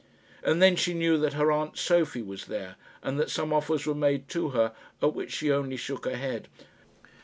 [0.41, 3.93] And then she knew that her aunt Sophie was there, and that some offers were
[3.93, 6.47] made to her at which she only shook her head.